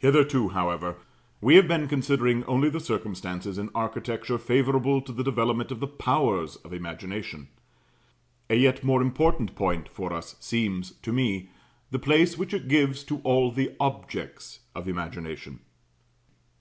Hitherto, 0.00 0.48
however, 0.48 0.96
we 1.40 1.54
have 1.54 1.68
been 1.68 1.86
considering 1.86 2.42
only 2.46 2.68
the 2.68 2.80
circumstances 2.80 3.56
in 3.56 3.70
architecture 3.72 4.36
favourable 4.36 5.00
to 5.02 5.12
the 5.12 5.22
development 5.22 5.70
of 5.70 5.78
the 5.78 5.86
powers 5.86 6.56
of 6.56 6.72
imagination. 6.72 7.46
A 8.50 8.56
yet 8.56 8.82
more 8.82 9.00
important 9.00 9.54
point 9.54 9.88
for 9.88 10.12
us 10.12 10.34
seems, 10.40 10.94
to 11.02 11.12
me, 11.12 11.50
the 11.92 12.00
place 12.00 12.36
which 12.36 12.52
it 12.52 12.66
gives 12.66 13.04
to 13.04 13.20
all 13.20 13.52
the 13.52 13.76
objects 13.78 14.58
of 14.74 14.88
imagination. 14.88 15.60